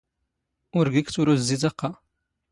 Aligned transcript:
ⵓⵔ 0.77 0.85
ⴳⵉⴽ 0.93 1.07
ⵜⵓⵔⵓ 1.13 1.33
ⵣⵣⵉⵜ 1.39 1.63
ⴰⵇⵇⴰ. 1.69 1.89